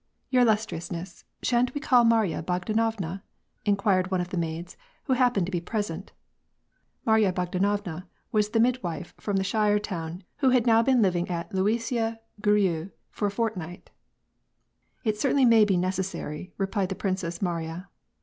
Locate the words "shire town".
9.43-10.23